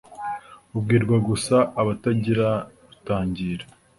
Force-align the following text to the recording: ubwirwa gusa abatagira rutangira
ubwirwa 0.75 1.17
gusa 1.27 1.55
abatagira 1.81 2.49
rutangira 2.87 3.65